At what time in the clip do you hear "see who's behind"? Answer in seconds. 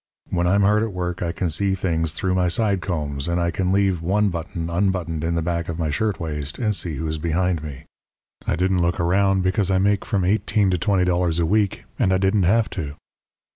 6.75-7.61